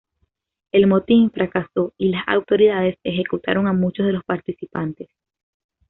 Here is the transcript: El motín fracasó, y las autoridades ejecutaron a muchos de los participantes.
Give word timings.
El 0.71 0.87
motín 0.87 1.29
fracasó, 1.29 1.93
y 1.95 2.09
las 2.09 2.23
autoridades 2.27 2.97
ejecutaron 3.03 3.67
a 3.67 3.73
muchos 3.73 4.07
de 4.07 4.13
los 4.13 4.23
participantes. 4.23 5.09